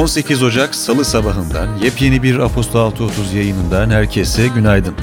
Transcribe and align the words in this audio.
18 0.00 0.42
Ocak 0.42 0.74
Salı 0.74 1.04
sabahından 1.04 1.76
yepyeni 1.76 2.22
bir 2.22 2.38
Apostol 2.38 2.92
6.30 2.92 3.36
yayınından 3.36 3.90
herkese 3.90 4.48
günaydın. 4.48 4.94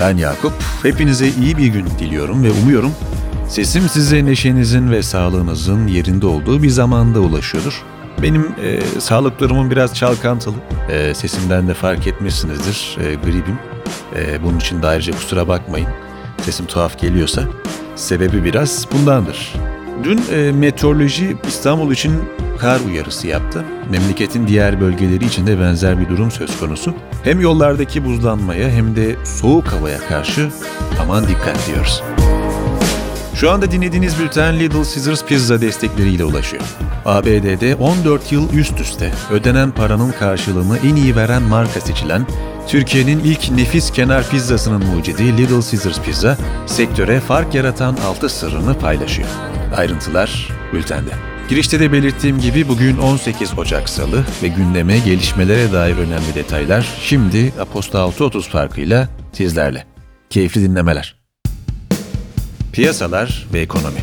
Ben 0.00 0.16
Yakup, 0.16 0.52
hepinize 0.82 1.28
iyi 1.28 1.58
bir 1.58 1.66
gün 1.66 1.86
diliyorum 1.86 2.44
ve 2.44 2.50
umuyorum 2.50 2.92
sesim 3.48 3.88
size 3.88 4.24
neşenizin 4.24 4.90
ve 4.90 5.02
sağlığınızın 5.02 5.86
yerinde 5.86 6.26
olduğu 6.26 6.62
bir 6.62 6.68
zamanda 6.68 7.20
ulaşıyordur. 7.20 7.82
Benim 8.22 8.54
e, 8.62 9.00
sağlık 9.00 9.40
durumum 9.40 9.70
biraz 9.70 9.94
çalkantılı. 9.94 10.56
E, 10.90 11.14
sesimden 11.14 11.68
de 11.68 11.74
fark 11.74 12.06
etmişsinizdir. 12.06 12.98
E, 13.00 13.14
gribim. 13.14 13.58
E, 14.16 14.42
bunun 14.42 14.58
için 14.58 14.82
de 14.82 14.86
ayrıca 14.86 15.12
kusura 15.12 15.48
bakmayın. 15.48 15.88
Sesim 16.42 16.66
tuhaf 16.66 16.98
geliyorsa. 16.98 17.42
Sebebi 17.94 18.44
biraz 18.44 18.86
bundandır. 18.92 19.52
Dün 20.04 20.20
e, 20.32 20.52
meteoroloji 20.52 21.36
İstanbul 21.48 21.92
için 21.92 22.12
kar 22.58 22.80
uyarısı 22.80 23.26
yaptı. 23.26 23.64
Memleketin 23.90 24.46
diğer 24.46 24.80
bölgeleri 24.80 25.24
için 25.24 25.46
de 25.46 25.60
benzer 25.60 26.00
bir 26.00 26.08
durum 26.08 26.30
söz 26.30 26.60
konusu. 26.60 26.94
Hem 27.24 27.40
yollardaki 27.40 28.04
buzlanmaya 28.04 28.68
hem 28.68 28.96
de 28.96 29.16
soğuk 29.24 29.66
havaya 29.66 29.98
karşı 29.98 30.50
aman 31.02 31.28
dikkat 31.28 31.66
diyoruz. 31.66 32.02
Şu 33.34 33.50
anda 33.50 33.70
dinlediğiniz 33.70 34.18
bülten 34.18 34.58
Little 34.58 34.84
Caesars 34.84 35.24
Pizza 35.24 35.60
destekleriyle 35.60 36.24
ulaşıyor. 36.24 36.62
ABD'de 37.04 37.74
14 37.74 38.32
yıl 38.32 38.52
üst 38.52 38.80
üste 38.80 39.12
ödenen 39.30 39.70
paranın 39.70 40.12
karşılığını 40.12 40.78
en 40.78 40.96
iyi 40.96 41.16
veren 41.16 41.42
marka 41.42 41.80
seçilen 41.80 42.26
Türkiye'nin 42.68 43.18
ilk 43.18 43.50
nefis 43.50 43.90
kenar 43.90 44.30
pizzasının 44.30 44.86
mucidi 44.86 45.36
Little 45.36 45.70
Caesars 45.70 46.00
Pizza, 46.00 46.36
sektöre 46.66 47.20
fark 47.20 47.54
yaratan 47.54 47.96
altı 48.06 48.28
sırrını 48.28 48.78
paylaşıyor. 48.78 49.28
Ayrıntılar 49.76 50.48
bültende. 50.72 51.10
Girişte 51.48 51.80
de 51.80 51.92
belirttiğim 51.92 52.40
gibi 52.40 52.68
bugün 52.68 52.96
18 52.96 53.58
Ocak 53.58 53.88
Salı 53.88 54.24
ve 54.42 54.48
gündeme 54.48 54.98
gelişmelere 54.98 55.72
dair 55.72 55.96
önemli 55.96 56.34
detaylar 56.34 56.94
şimdi 57.00 57.52
Aposta 57.60 57.98
6.30 57.98 58.42
farkıyla 58.48 59.08
sizlerle. 59.32 59.86
Keyifli 60.30 60.62
dinlemeler. 60.62 61.16
Piyasalar 62.72 63.46
ve 63.52 63.60
ekonomi 63.60 63.98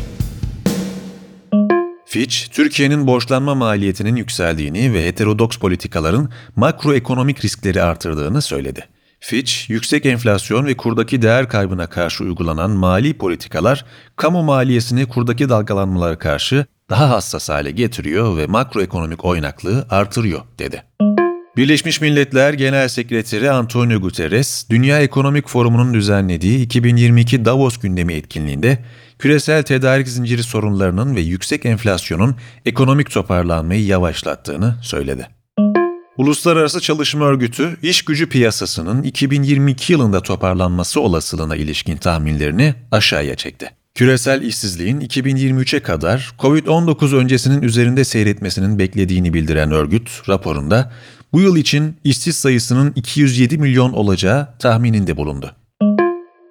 Fitch, 2.06 2.36
Türkiye'nin 2.52 3.06
borçlanma 3.06 3.54
maliyetinin 3.54 4.16
yükseldiğini 4.16 4.92
ve 4.92 5.06
heterodoks 5.06 5.56
politikaların 5.56 6.30
makroekonomik 6.56 7.44
riskleri 7.44 7.82
artırdığını 7.82 8.42
söyledi. 8.42 8.88
Fitch, 9.26 9.70
yüksek 9.70 10.06
enflasyon 10.06 10.66
ve 10.66 10.76
kurdaki 10.76 11.22
değer 11.22 11.48
kaybına 11.48 11.86
karşı 11.86 12.24
uygulanan 12.24 12.70
mali 12.70 13.14
politikalar, 13.14 13.84
kamu 14.16 14.42
maliyesini 14.42 15.06
kurdaki 15.06 15.48
dalgalanmalara 15.48 16.18
karşı 16.18 16.66
daha 16.90 17.10
hassas 17.10 17.48
hale 17.48 17.70
getiriyor 17.70 18.36
ve 18.36 18.46
makroekonomik 18.46 19.24
oynaklığı 19.24 19.86
artırıyor, 19.90 20.40
dedi. 20.58 20.82
Birleşmiş 21.56 22.00
Milletler 22.00 22.52
Genel 22.52 22.88
Sekreteri 22.88 23.50
Antonio 23.50 24.00
Guterres, 24.00 24.66
Dünya 24.70 25.00
Ekonomik 25.00 25.48
Forumu'nun 25.48 25.94
düzenlediği 25.94 26.62
2022 26.62 27.44
Davos 27.44 27.78
gündemi 27.78 28.14
etkinliğinde 28.14 28.78
küresel 29.18 29.62
tedarik 29.62 30.08
zinciri 30.08 30.42
sorunlarının 30.42 31.16
ve 31.16 31.20
yüksek 31.20 31.66
enflasyonun 31.66 32.36
ekonomik 32.66 33.10
toparlanmayı 33.10 33.84
yavaşlattığını 33.84 34.76
söyledi. 34.82 35.43
Uluslararası 36.18 36.80
Çalışma 36.80 37.24
Örgütü, 37.24 37.76
iş 37.82 38.02
gücü 38.02 38.28
piyasasının 38.28 39.02
2022 39.02 39.92
yılında 39.92 40.20
toparlanması 40.20 41.00
olasılığına 41.00 41.56
ilişkin 41.56 41.96
tahminlerini 41.96 42.74
aşağıya 42.90 43.34
çekti. 43.34 43.70
Küresel 43.94 44.42
işsizliğin 44.42 45.00
2023'e 45.00 45.80
kadar 45.80 46.32
COVID-19 46.38 47.16
öncesinin 47.16 47.62
üzerinde 47.62 48.04
seyretmesinin 48.04 48.78
beklediğini 48.78 49.34
bildiren 49.34 49.70
örgüt 49.70 50.22
raporunda 50.28 50.92
bu 51.32 51.40
yıl 51.40 51.56
için 51.56 51.96
işsiz 52.04 52.36
sayısının 52.36 52.92
207 52.96 53.58
milyon 53.58 53.92
olacağı 53.92 54.58
tahmininde 54.58 55.16
bulundu. 55.16 55.54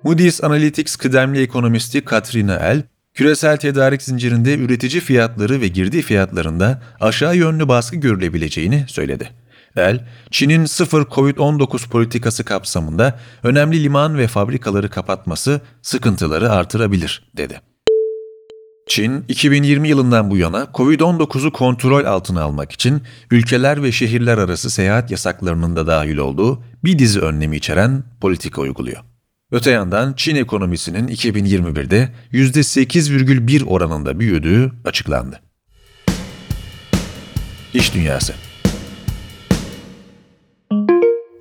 Moody's 0.03 0.43
Analytics 0.43 0.95
kıdemli 0.95 1.41
ekonomisti 1.41 2.01
Katrina 2.01 2.55
El, 2.55 2.83
küresel 3.13 3.57
tedarik 3.57 4.01
zincirinde 4.01 4.57
üretici 4.57 5.01
fiyatları 5.01 5.61
ve 5.61 5.67
girdi 5.67 6.01
fiyatlarında 6.01 6.81
aşağı 6.99 7.37
yönlü 7.37 7.67
baskı 7.67 7.95
görülebileceğini 7.95 8.85
söyledi. 8.87 9.42
El, 9.75 10.07
Çin'in 10.31 10.65
sıfır 10.65 11.01
Covid-19 11.01 11.89
politikası 11.89 12.43
kapsamında 12.43 13.19
önemli 13.43 13.83
liman 13.83 14.17
ve 14.17 14.27
fabrikaları 14.27 14.89
kapatması 14.89 15.61
sıkıntıları 15.81 16.51
artırabilir, 16.51 17.31
dedi. 17.37 17.61
Çin, 18.87 19.25
2020 19.27 19.87
yılından 19.87 20.31
bu 20.31 20.37
yana 20.37 20.67
Covid-19'u 20.73 21.51
kontrol 21.51 22.05
altına 22.05 22.41
almak 22.41 22.71
için 22.71 23.01
ülkeler 23.31 23.83
ve 23.83 23.91
şehirler 23.91 24.37
arası 24.37 24.69
seyahat 24.69 25.11
yasaklarının 25.11 25.75
da 25.75 25.87
dahil 25.87 26.17
olduğu 26.17 26.63
bir 26.83 26.99
dizi 26.99 27.19
önlemi 27.19 27.55
içeren 27.55 28.03
politika 28.21 28.61
uyguluyor. 28.61 29.03
Öte 29.51 29.71
yandan 29.71 30.13
Çin 30.13 30.35
ekonomisinin 30.35 31.07
2021'de 31.07 32.09
%8,1 32.31 33.65
oranında 33.65 34.19
büyüdüğü 34.19 34.71
açıklandı. 34.85 35.41
İş 37.73 37.93
Dünyası 37.93 38.33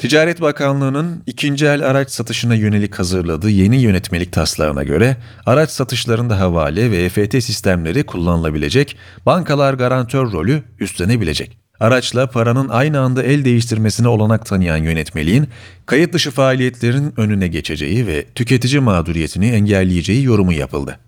Ticaret 0.02 0.40
Bakanlığı'nın 0.40 1.22
ikinci 1.26 1.66
el 1.66 1.90
araç 1.90 2.10
satışına 2.10 2.54
yönelik 2.54 2.98
hazırladığı 2.98 3.50
yeni 3.50 3.82
yönetmelik 3.82 4.32
taslağına 4.32 4.82
göre 4.82 5.16
araç 5.46 5.70
satışlarında 5.70 6.40
havale 6.40 6.90
ve 6.90 6.96
EFT 6.96 7.44
sistemleri 7.44 8.06
kullanılabilecek, 8.06 8.96
bankalar 9.26 9.74
garantör 9.74 10.32
rolü 10.32 10.62
üstlenebilecek. 10.80 11.58
Araçla 11.80 12.30
paranın 12.30 12.68
aynı 12.68 13.00
anda 13.00 13.22
el 13.22 13.44
değiştirmesine 13.44 14.08
olanak 14.08 14.46
tanıyan 14.46 14.76
yönetmeliğin 14.76 15.48
kayıt 15.86 16.12
dışı 16.12 16.30
faaliyetlerin 16.30 17.14
önüne 17.16 17.48
geçeceği 17.48 18.06
ve 18.06 18.24
tüketici 18.34 18.80
mağduriyetini 18.80 19.48
engelleyeceği 19.48 20.24
yorumu 20.24 20.52
yapıldı. 20.52 20.98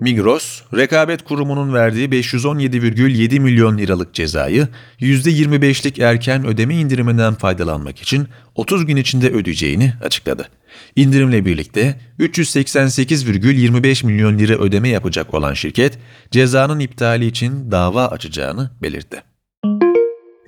Migros, 0.00 0.62
rekabet 0.74 1.24
kurumunun 1.24 1.74
verdiği 1.74 2.08
517,7 2.08 3.40
milyon 3.40 3.78
liralık 3.78 4.14
cezayı 4.14 4.68
%25'lik 5.00 5.98
erken 5.98 6.46
ödeme 6.46 6.74
indiriminden 6.74 7.34
faydalanmak 7.34 7.98
için 7.98 8.28
30 8.54 8.86
gün 8.86 8.96
içinde 8.96 9.30
ödeyeceğini 9.30 9.92
açıkladı. 10.04 10.48
İndirimle 10.96 11.44
birlikte 11.44 12.00
388,25 12.18 14.06
milyon 14.06 14.38
lira 14.38 14.54
ödeme 14.54 14.88
yapacak 14.88 15.34
olan 15.34 15.54
şirket, 15.54 15.98
cezanın 16.30 16.80
iptali 16.80 17.26
için 17.26 17.70
dava 17.70 18.06
açacağını 18.06 18.70
belirtti. 18.82 19.35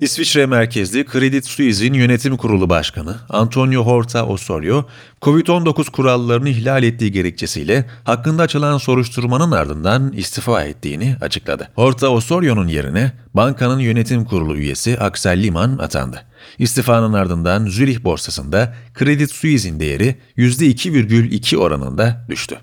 İsviçre 0.01 0.45
merkezli 0.45 1.05
Credit 1.05 1.45
Suisse'in 1.45 1.93
yönetim 1.93 2.37
kurulu 2.37 2.69
başkanı 2.69 3.15
Antonio 3.29 3.85
Horta 3.85 4.25
Osorio, 4.25 4.85
COVID-19 5.21 5.91
kurallarını 5.91 6.49
ihlal 6.49 6.83
ettiği 6.83 7.11
gerekçesiyle 7.11 7.85
hakkında 8.03 8.43
açılan 8.43 8.77
soruşturmanın 8.77 9.51
ardından 9.51 10.13
istifa 10.13 10.63
ettiğini 10.63 11.15
açıkladı. 11.21 11.71
Horta 11.75 12.09
Osorio'nun 12.09 12.67
yerine 12.67 13.11
bankanın 13.33 13.79
yönetim 13.79 14.25
kurulu 14.25 14.57
üyesi 14.57 14.99
Axel 14.99 15.43
Liman 15.43 15.77
atandı. 15.77 16.25
İstifanın 16.57 17.13
ardından 17.13 17.65
Zürih 17.65 18.03
borsasında 18.03 18.75
Credit 18.99 19.31
Suisse'in 19.31 19.79
değeri 19.79 20.15
%2,2 20.37 21.57
oranında 21.57 22.25
düştü. 22.29 22.57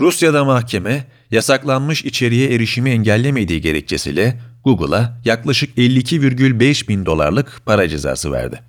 Rusya'da 0.00 0.44
mahkeme, 0.44 1.04
yasaklanmış 1.30 2.04
içeriğe 2.04 2.54
erişimi 2.54 2.90
engellemediği 2.90 3.60
gerekçesiyle 3.60 4.40
Google'a 4.64 5.20
yaklaşık 5.24 5.78
52,5 5.78 6.88
bin 6.88 7.06
dolarlık 7.06 7.62
para 7.66 7.88
cezası 7.88 8.32
verdi. 8.32 8.60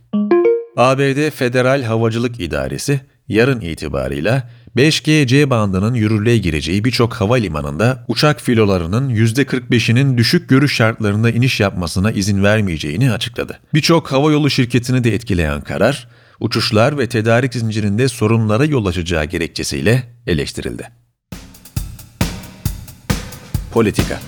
ABD 0.78 1.30
Federal 1.30 1.84
Havacılık 1.84 2.40
İdaresi 2.40 3.02
yarın 3.28 3.62
itibarıyla 3.62 4.50
5G-C 4.78 5.50
bandının 5.50 5.94
yürürlüğe 5.94 6.38
gireceği 6.38 6.86
birçok 6.86 7.14
havalimanında 7.14 8.06
uçak 8.08 8.42
filolarının 8.42 9.10
%45'inin 9.10 10.18
düşük 10.18 10.50
görüş 10.50 10.76
şartlarında 10.76 11.30
iniş 11.30 11.60
yapmasına 11.60 12.12
izin 12.12 12.44
vermeyeceğini 12.44 13.12
açıkladı. 13.12 13.60
Birçok 13.74 14.12
havayolu 14.12 14.50
şirketini 14.50 15.04
de 15.04 15.14
etkileyen 15.14 15.62
karar, 15.62 16.08
uçuşlar 16.40 16.98
ve 16.98 17.10
tedarik 17.10 17.54
zincirinde 17.54 18.08
sorunlara 18.08 18.66
yol 18.66 18.86
açacağı 18.86 19.26
gerekçesiyle 19.26 20.04
eleştirildi. 20.28 20.90
Politika 23.72 24.20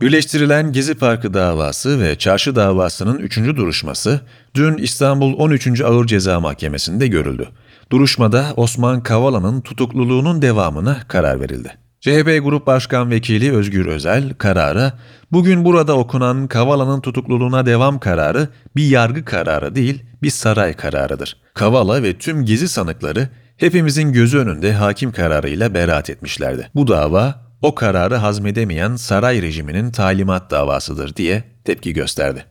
Birleştirilen 0.00 0.72
Gezi 0.72 0.94
Parkı 0.94 1.34
davası 1.34 2.00
ve 2.00 2.18
Çarşı 2.18 2.56
davasının 2.56 3.18
üçüncü 3.18 3.56
duruşması 3.56 4.20
dün 4.54 4.76
İstanbul 4.76 5.38
13. 5.38 5.80
Ağır 5.80 6.06
Ceza 6.06 6.40
Mahkemesi'nde 6.40 7.06
görüldü. 7.06 7.48
Duruşmada 7.92 8.46
Osman 8.56 9.02
Kavala'nın 9.02 9.60
tutukluluğunun 9.60 10.42
devamına 10.42 10.98
karar 11.08 11.40
verildi. 11.40 11.78
CHP 12.00 12.44
Grup 12.44 12.66
Başkan 12.66 13.10
Vekili 13.10 13.52
Özgür 13.52 13.86
Özel 13.86 14.34
karara, 14.34 14.92
bugün 15.32 15.64
burada 15.64 15.96
okunan 15.98 16.48
Kavala'nın 16.48 17.00
tutukluluğuna 17.00 17.66
devam 17.66 18.00
kararı 18.00 18.48
bir 18.76 18.88
yargı 18.88 19.24
kararı 19.24 19.74
değil, 19.74 20.04
bir 20.22 20.30
saray 20.30 20.74
kararıdır. 20.74 21.36
Kavala 21.54 22.02
ve 22.02 22.18
tüm 22.18 22.44
gezi 22.44 22.68
sanıkları 22.68 23.28
hepimizin 23.56 24.12
gözü 24.12 24.38
önünde 24.38 24.72
hakim 24.72 25.12
kararıyla 25.12 25.74
beraat 25.74 26.10
etmişlerdi. 26.10 26.70
Bu 26.74 26.88
dava 26.88 27.47
o 27.62 27.74
kararı 27.74 28.14
hazmedemeyen 28.14 28.96
saray 28.96 29.42
rejiminin 29.42 29.90
talimat 29.90 30.50
davasıdır 30.50 31.16
diye 31.16 31.44
tepki 31.64 31.92
gösterdi. 31.92 32.44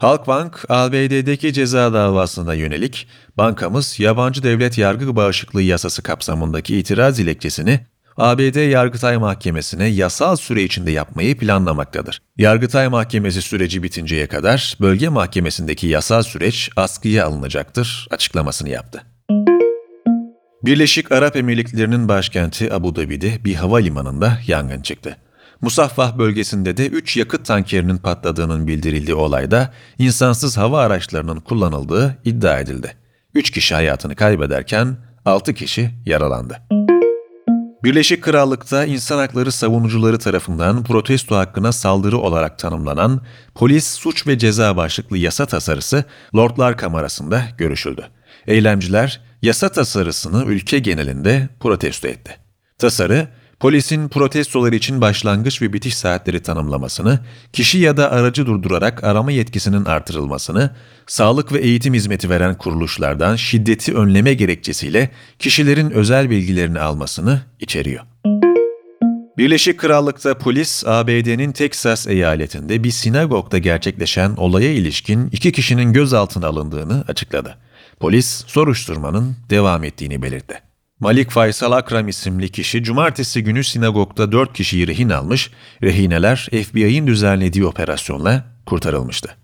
Halkbank, 0.00 0.64
ABD'deki 0.68 1.52
ceza 1.52 1.92
davasına 1.92 2.54
yönelik 2.54 3.08
bankamız 3.36 4.00
yabancı 4.00 4.42
devlet 4.42 4.78
yargı 4.78 5.16
bağışıklığı 5.16 5.62
yasası 5.62 6.02
kapsamındaki 6.02 6.76
itiraz 6.76 7.18
dilekçesini 7.18 7.80
ABD 8.16 8.70
Yargıtay 8.70 9.18
Mahkemesi'ne 9.18 9.86
yasal 9.86 10.36
süre 10.36 10.62
içinde 10.62 10.90
yapmayı 10.90 11.38
planlamaktadır. 11.38 12.22
Yargıtay 12.36 12.88
Mahkemesi 12.88 13.42
süreci 13.42 13.82
bitinceye 13.82 14.26
kadar 14.26 14.76
bölge 14.80 15.08
mahkemesindeki 15.08 15.86
yasal 15.86 16.22
süreç 16.22 16.70
askıya 16.76 17.26
alınacaktır 17.26 18.08
açıklamasını 18.10 18.68
yaptı. 18.68 19.02
Birleşik 20.64 21.12
Arap 21.12 21.36
Emirlikleri'nin 21.36 22.08
başkenti 22.08 22.74
Abu 22.74 22.96
Dhabi'de 22.96 23.44
bir 23.44 23.54
havalimanında 23.54 24.38
yangın 24.46 24.80
çıktı. 24.82 25.16
Musaffah 25.60 26.18
bölgesinde 26.18 26.76
de 26.76 26.86
3 26.86 27.16
yakıt 27.16 27.46
tankerinin 27.46 27.96
patladığının 27.96 28.66
bildirildiği 28.66 29.14
olayda 29.14 29.72
insansız 29.98 30.56
hava 30.56 30.80
araçlarının 30.80 31.40
kullanıldığı 31.40 32.18
iddia 32.24 32.60
edildi. 32.60 32.96
3 33.34 33.50
kişi 33.50 33.74
hayatını 33.74 34.14
kaybederken 34.16 34.96
6 35.24 35.54
kişi 35.54 35.90
yaralandı. 36.06 36.60
Birleşik 37.84 38.22
Krallık'ta 38.22 38.84
insan 38.84 39.18
hakları 39.18 39.52
savunucuları 39.52 40.18
tarafından 40.18 40.84
protesto 40.84 41.36
hakkına 41.36 41.72
saldırı 41.72 42.18
olarak 42.18 42.58
tanımlanan 42.58 43.20
polis 43.54 43.86
suç 43.86 44.26
ve 44.26 44.38
ceza 44.38 44.76
başlıklı 44.76 45.18
yasa 45.18 45.46
tasarısı 45.46 46.04
Lordlar 46.36 46.76
Kamerası'nda 46.76 47.42
görüşüldü. 47.58 48.06
Eylemciler 48.46 49.20
yasa 49.44 49.68
tasarısını 49.68 50.44
ülke 50.44 50.78
genelinde 50.78 51.48
protesto 51.60 52.08
etti. 52.08 52.36
Tasarı, 52.78 53.28
polisin 53.60 54.08
protestolar 54.08 54.72
için 54.72 55.00
başlangıç 55.00 55.62
ve 55.62 55.72
bitiş 55.72 55.96
saatleri 55.96 56.42
tanımlamasını, 56.42 57.18
kişi 57.52 57.78
ya 57.78 57.96
da 57.96 58.10
aracı 58.10 58.46
durdurarak 58.46 59.04
arama 59.04 59.32
yetkisinin 59.32 59.84
artırılmasını, 59.84 60.70
sağlık 61.06 61.52
ve 61.52 61.58
eğitim 61.58 61.94
hizmeti 61.94 62.30
veren 62.30 62.54
kuruluşlardan 62.58 63.36
şiddeti 63.36 63.94
önleme 63.94 64.34
gerekçesiyle 64.34 65.10
kişilerin 65.38 65.90
özel 65.90 66.30
bilgilerini 66.30 66.80
almasını 66.80 67.42
içeriyor. 67.60 68.13
Birleşik 69.38 69.80
Krallık'ta 69.80 70.38
polis, 70.38 70.86
ABD'nin 70.86 71.52
Teksas 71.52 72.06
eyaletinde 72.06 72.84
bir 72.84 72.90
sinagogda 72.90 73.58
gerçekleşen 73.58 74.30
olaya 74.36 74.70
ilişkin 74.72 75.28
iki 75.32 75.52
kişinin 75.52 75.92
gözaltına 75.92 76.46
alındığını 76.46 77.04
açıkladı. 77.08 77.58
Polis, 78.00 78.44
soruşturmanın 78.46 79.36
devam 79.50 79.84
ettiğini 79.84 80.22
belirtti. 80.22 80.54
Malik 81.00 81.30
Faysal 81.30 81.72
Akram 81.72 82.08
isimli 82.08 82.48
kişi 82.48 82.82
cumartesi 82.82 83.44
günü 83.44 83.64
sinagogda 83.64 84.32
4 84.32 84.52
kişiyi 84.52 84.86
rehin 84.86 85.10
almış, 85.10 85.50
rehineler 85.82 86.48
FBI'nin 86.50 87.06
düzenlediği 87.06 87.66
operasyonla 87.66 88.44
kurtarılmıştı. 88.66 89.36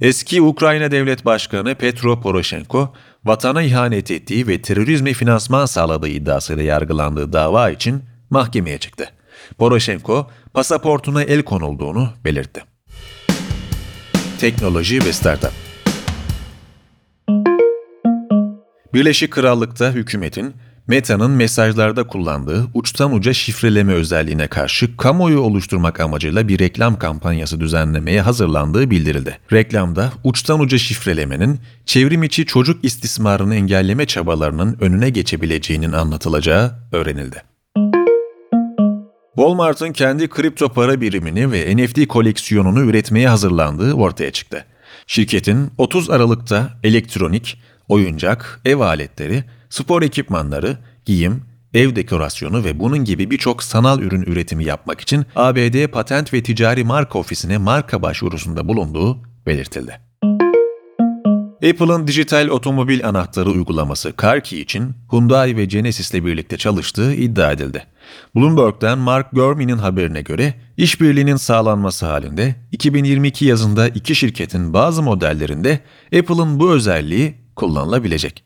Eski 0.00 0.42
Ukrayna 0.42 0.90
Devlet 0.90 1.24
Başkanı 1.24 1.74
Petro 1.74 2.20
Poroshenko, 2.20 2.94
vatana 3.24 3.62
ihanet 3.62 4.10
ettiği 4.10 4.46
ve 4.46 4.62
terörizme 4.62 5.12
finansman 5.12 5.66
sağladığı 5.66 6.08
iddiasıyla 6.08 6.62
yargılandığı 6.62 7.32
dava 7.32 7.70
için 7.70 8.02
mahkemeye 8.32 8.78
çıktı. 8.78 9.12
Poroshenko, 9.58 10.30
pasaportuna 10.54 11.22
el 11.22 11.42
konulduğunu 11.42 12.08
belirtti. 12.24 12.64
Teknoloji 14.40 15.04
ve 15.04 15.12
Startup 15.12 15.52
Birleşik 18.94 19.30
Krallık'ta 19.30 19.92
hükümetin 19.92 20.54
Meta'nın 20.86 21.30
mesajlarda 21.30 22.06
kullandığı 22.06 22.66
uçtan 22.74 23.14
uca 23.14 23.32
şifreleme 23.32 23.92
özelliğine 23.92 24.46
karşı 24.46 24.96
kamuoyu 24.96 25.40
oluşturmak 25.40 26.00
amacıyla 26.00 26.48
bir 26.48 26.58
reklam 26.58 26.98
kampanyası 26.98 27.60
düzenlemeye 27.60 28.20
hazırlandığı 28.20 28.90
bildirildi. 28.90 29.38
Reklamda 29.52 30.12
uçtan 30.24 30.60
uca 30.60 30.78
şifrelemenin 30.78 31.60
çevrim 31.86 32.22
içi 32.22 32.46
çocuk 32.46 32.84
istismarını 32.84 33.54
engelleme 33.54 34.06
çabalarının 34.06 34.76
önüne 34.80 35.10
geçebileceğinin 35.10 35.92
anlatılacağı 35.92 36.72
öğrenildi. 36.92 37.51
Walmart'ın 39.36 39.92
kendi 39.92 40.28
kripto 40.28 40.68
para 40.68 41.00
birimini 41.00 41.52
ve 41.52 41.76
NFT 41.76 42.08
koleksiyonunu 42.08 42.80
üretmeye 42.80 43.28
hazırlandığı 43.28 43.94
ortaya 43.94 44.30
çıktı. 44.30 44.64
Şirketin 45.06 45.70
30 45.78 46.10
Aralık'ta 46.10 46.78
elektronik, 46.82 47.58
oyuncak, 47.88 48.60
ev 48.64 48.78
aletleri, 48.78 49.44
spor 49.70 50.02
ekipmanları, 50.02 50.78
giyim, 51.04 51.42
ev 51.74 51.96
dekorasyonu 51.96 52.64
ve 52.64 52.78
bunun 52.78 53.04
gibi 53.04 53.30
birçok 53.30 53.62
sanal 53.62 54.00
ürün 54.00 54.22
üretimi 54.22 54.64
yapmak 54.64 55.00
için 55.00 55.26
ABD 55.36 55.86
Patent 55.86 56.34
ve 56.34 56.42
Ticari 56.42 56.84
Marka 56.84 57.18
Ofisi'ne 57.18 57.58
marka 57.58 58.02
başvurusunda 58.02 58.68
bulunduğu 58.68 59.18
belirtildi. 59.46 60.11
Apple'ın 61.70 62.06
dijital 62.06 62.48
otomobil 62.48 63.08
anahtarı 63.08 63.50
uygulaması 63.50 64.12
CarKey 64.22 64.60
için 64.60 64.94
Hyundai 65.10 65.56
ve 65.56 65.64
Genesis 65.64 66.14
ile 66.14 66.24
birlikte 66.24 66.56
çalıştığı 66.56 67.14
iddia 67.14 67.52
edildi. 67.52 67.84
Bloomberg'den 68.36 68.98
Mark 68.98 69.32
Gurman'ın 69.32 69.78
haberine 69.78 70.22
göre 70.22 70.54
işbirliğinin 70.76 71.36
sağlanması 71.36 72.06
halinde 72.06 72.54
2022 72.72 73.44
yazında 73.44 73.88
iki 73.88 74.14
şirketin 74.14 74.74
bazı 74.74 75.02
modellerinde 75.02 75.80
Apple'ın 76.18 76.60
bu 76.60 76.72
özelliği 76.72 77.34
kullanılabilecek. 77.56 78.44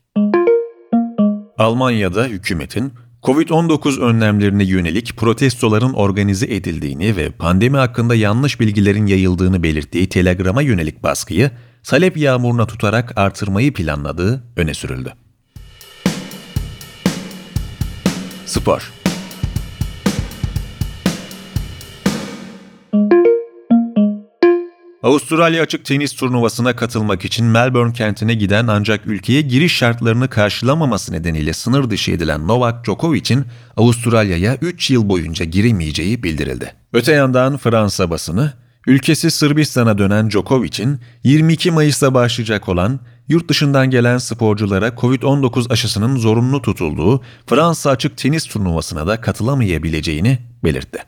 Almanya'da 1.59 2.25
hükümetin 2.25 2.93
Covid-19 3.23 4.01
önlemlerine 4.01 4.65
yönelik 4.65 5.17
protestoların 5.17 5.93
organize 5.93 6.47
edildiğini 6.47 7.17
ve 7.17 7.31
pandemi 7.31 7.77
hakkında 7.77 8.15
yanlış 8.15 8.61
bilgilerin 8.61 9.07
yayıldığını 9.07 9.63
belirttiği 9.63 10.09
telegrama 10.09 10.63
yönelik 10.63 11.03
baskıyı 11.03 11.51
talep 11.87 12.17
yağmuruna 12.17 12.67
tutarak 12.67 13.13
artırmayı 13.19 13.75
planladığı 13.75 14.45
öne 14.57 14.75
sürüldü. 14.75 15.13
Spor 18.47 18.93
Avustralya 25.03 25.63
açık 25.63 25.85
tenis 25.85 26.13
turnuvasına 26.13 26.77
katılmak 26.77 27.25
için 27.25 27.47
Melbourne 27.47 27.93
kentine 27.93 28.35
giden 28.35 28.67
ancak 28.67 29.07
ülkeye 29.07 29.43
giriş 29.43 29.77
şartlarını 29.77 30.29
karşılamaması 30.29 31.13
nedeniyle 31.13 31.53
sınır 31.53 31.91
dışı 31.91 32.11
edilen 32.11 32.49
Novak 32.49 32.85
Djokovic'in 32.85 33.45
Avustralya'ya 33.77 34.57
3 34.61 34.91
yıl 34.91 35.09
boyunca 35.09 35.45
giremeyeceği 35.45 36.23
bildirildi. 36.23 36.75
Öte 36.93 37.13
yandan 37.13 37.57
Fransa 37.57 38.11
basını, 38.11 38.53
ülkesi 38.87 39.31
Sırbistan'a 39.31 39.99
dönen 39.99 40.31
Djokovic'in 40.31 41.01
22 41.25 41.71
Mayıs'ta 41.71 42.15
başlayacak 42.15 42.69
olan 42.69 43.01
yurt 43.29 43.49
dışından 43.49 43.91
gelen 43.91 44.19
sporculara 44.19 44.89
COVID-19 44.89 45.73
aşısının 45.73 46.17
zorunlu 46.17 46.63
tutulduğu 46.63 47.23
Fransa 47.47 47.91
açık 47.91 48.17
tenis 48.17 48.47
turnuvasına 48.47 49.07
da 49.07 49.21
katılamayabileceğini 49.21 50.39
belirtti. 50.65 50.99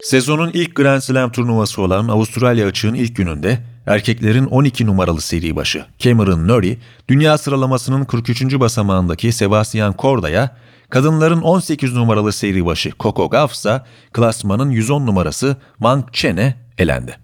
Sezonun 0.00 0.50
ilk 0.54 0.74
Grand 0.74 1.00
Slam 1.00 1.32
turnuvası 1.32 1.82
olan 1.82 2.08
Avustralya 2.08 2.66
açığın 2.66 2.94
ilk 2.94 3.16
gününde 3.16 3.58
erkeklerin 3.86 4.46
12 4.46 4.86
numaralı 4.86 5.20
seri 5.20 5.56
başı 5.56 5.84
Cameron 5.98 6.48
Norrie, 6.48 6.78
dünya 7.08 7.38
sıralamasının 7.38 8.04
43. 8.04 8.60
basamağındaki 8.60 9.32
Sebastian 9.32 9.94
Corda'ya, 9.98 10.56
kadınların 10.90 11.40
18 11.40 11.94
numaralı 11.94 12.32
seri 12.32 12.66
başı 12.66 12.92
Coco 13.00 13.30
Gauff 13.30 13.52
ise 13.52 13.82
klasmanın 14.12 14.70
110 14.70 15.06
numarası 15.06 15.56
Wang 15.78 16.12
Chen'e 16.12 16.54
elendi. 16.78 17.16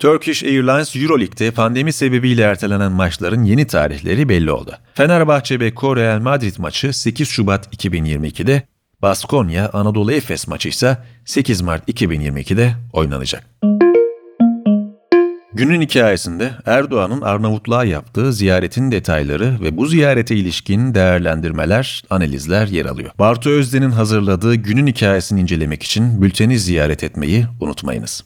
Turkish 0.00 0.44
Airlines 0.44 0.96
Euroleague'de 0.96 1.50
pandemi 1.50 1.92
sebebiyle 1.92 2.42
ertelenen 2.42 2.92
maçların 2.92 3.44
yeni 3.44 3.66
tarihleri 3.66 4.28
belli 4.28 4.52
oldu. 4.52 4.78
Fenerbahçe 4.94 5.60
ve 5.60 5.70
Real 5.70 6.20
Madrid 6.20 6.54
maçı 6.58 6.92
8 6.92 7.28
Şubat 7.28 7.74
2022'de 7.74 8.62
Baskonya 9.02 9.70
Anadolu 9.72 10.12
Efes 10.12 10.48
maçı 10.48 10.68
ise 10.68 10.98
8 11.24 11.60
Mart 11.60 11.88
2022'de 11.88 12.74
oynanacak. 12.92 13.46
Günün 15.58 15.80
hikayesinde 15.80 16.50
Erdoğan'ın 16.66 17.20
Arnavutluğa 17.20 17.84
yaptığı 17.84 18.32
ziyaretin 18.32 18.92
detayları 18.92 19.60
ve 19.60 19.76
bu 19.76 19.86
ziyarete 19.86 20.36
ilişkin 20.36 20.94
değerlendirmeler, 20.94 22.02
analizler 22.10 22.66
yer 22.66 22.86
alıyor. 22.86 23.10
Bartu 23.18 23.50
Özden'in 23.50 23.90
hazırladığı 23.90 24.54
günün 24.54 24.86
hikayesini 24.86 25.40
incelemek 25.40 25.82
için 25.82 26.22
bülteni 26.22 26.58
ziyaret 26.58 27.04
etmeyi 27.04 27.46
unutmayınız. 27.60 28.24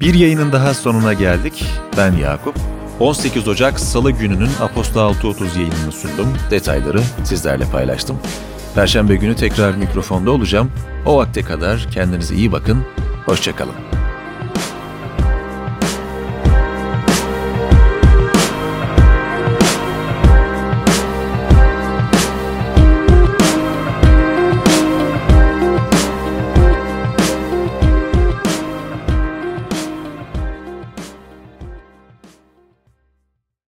Bir 0.00 0.14
yayının 0.14 0.52
daha 0.52 0.74
sonuna 0.74 1.12
geldik. 1.12 1.64
Ben 1.96 2.12
Yakup. 2.12 2.56
18 3.00 3.48
Ocak 3.48 3.80
Salı 3.80 4.10
gününün 4.10 4.50
Apostol 4.60 5.14
6.30 5.14 5.58
yayınını 5.58 5.92
sundum. 5.92 6.28
Detayları 6.50 7.00
sizlerle 7.24 7.64
paylaştım. 7.64 8.18
Perşembe 8.74 9.16
günü 9.16 9.36
tekrar 9.36 9.74
mikrofonda 9.74 10.30
olacağım. 10.30 10.70
O 11.06 11.16
vakte 11.16 11.42
kadar 11.42 11.88
kendinize 11.90 12.34
iyi 12.34 12.52
bakın. 12.52 12.84
Hoşçakalın. 13.26 13.93